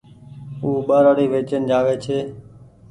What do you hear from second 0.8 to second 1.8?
ٻآرآڙي ويچين